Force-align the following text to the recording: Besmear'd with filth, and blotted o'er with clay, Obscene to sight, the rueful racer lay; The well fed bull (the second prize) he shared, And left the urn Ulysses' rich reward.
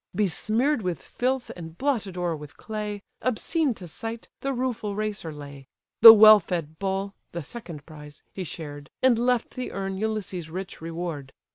Besmear'd 0.15 0.81
with 0.81 0.99
filth, 0.99 1.51
and 1.55 1.77
blotted 1.77 2.17
o'er 2.17 2.35
with 2.35 2.57
clay, 2.57 3.03
Obscene 3.21 3.75
to 3.75 3.87
sight, 3.87 4.29
the 4.39 4.51
rueful 4.51 4.95
racer 4.95 5.31
lay; 5.31 5.67
The 6.01 6.11
well 6.11 6.39
fed 6.39 6.79
bull 6.79 7.13
(the 7.33 7.43
second 7.43 7.85
prize) 7.85 8.23
he 8.33 8.43
shared, 8.43 8.89
And 9.03 9.19
left 9.19 9.51
the 9.51 9.71
urn 9.71 9.97
Ulysses' 9.99 10.49
rich 10.49 10.81
reward. 10.81 11.33